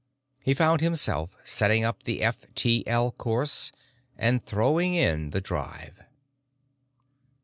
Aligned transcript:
He 0.39 0.55
found 0.55 0.81
himself 0.81 1.35
setting 1.43 1.83
up 1.83 2.01
the 2.01 2.23
F 2.23 2.39
T 2.55 2.83
L 2.87 3.11
course 3.11 3.71
and 4.17 4.43
throwing 4.43 4.95
in 4.95 5.29
the 5.29 5.41
drive. 5.41 6.01